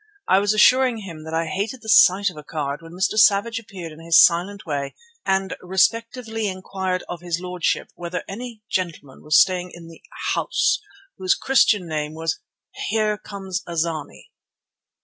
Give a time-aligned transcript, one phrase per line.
[0.27, 3.19] I was assuring him that I hated the sight of a card when Mr.
[3.19, 4.95] Savage appeared in his silent way
[5.27, 10.01] and respectfully inquired of his lordship whether any gentleman was staying in the
[10.33, 10.79] house
[11.19, 12.39] whose Christian name was
[12.89, 14.31] Here come a zany.